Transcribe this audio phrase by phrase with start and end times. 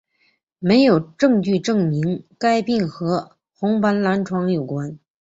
[0.57, 4.97] 没有证据证明该病和红斑狼疮有关。